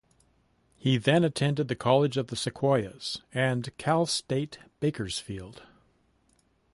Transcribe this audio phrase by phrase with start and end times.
[0.79, 5.61] He then attended the College of the Sequoias, and Cal State Bakersfield.